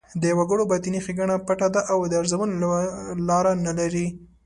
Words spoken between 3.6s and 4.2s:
نه لري.